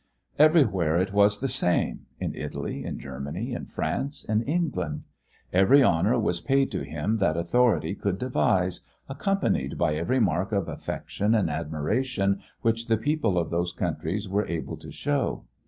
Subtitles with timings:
[0.39, 5.03] Everywhere it was the same in Italy, in Germany, in France, in England
[5.53, 10.67] Every honor was paid to him that authority could devise, accompanied by every mark of
[10.67, 15.43] affection and admiration which the people of those countries were able to show.